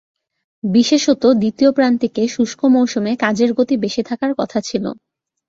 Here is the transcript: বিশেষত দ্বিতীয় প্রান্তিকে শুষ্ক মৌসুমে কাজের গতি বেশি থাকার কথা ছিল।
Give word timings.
বিশেষত 0.63 1.23
দ্বিতীয় 1.35 1.71
প্রান্তিকে 1.71 2.23
শুষ্ক 2.27 2.61
মৌসুমে 2.73 3.11
কাজের 3.15 3.51
গতি 3.53 3.75
বেশি 3.77 4.01
থাকার 4.09 4.31
কথা 4.39 4.59
ছিল। 4.67 4.85